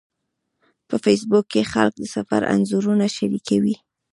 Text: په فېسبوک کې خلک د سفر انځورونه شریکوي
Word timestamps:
په 0.87 0.95
فېسبوک 1.03 1.45
کې 1.53 1.69
خلک 1.71 1.93
د 1.99 2.03
سفر 2.15 2.41
انځورونه 2.53 3.05
شریکوي 3.15 3.75